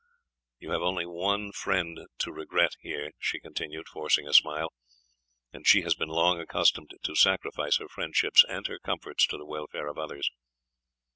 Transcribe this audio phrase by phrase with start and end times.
[0.57, 4.73] You have only one friend to regret here," she continued, forcing a smile,
[5.53, 9.45] "and she has been long accustomed to sacrifice her friendships and her comforts to the
[9.45, 10.31] welfare of others.